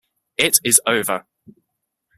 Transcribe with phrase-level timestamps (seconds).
[0.39, 1.27] It is over.